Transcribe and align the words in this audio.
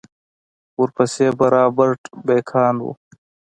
ورپسې 0.79 1.27
به 1.37 1.45
رابرټ 1.55 2.01
بېکان 2.25 2.75
و. 2.85 2.87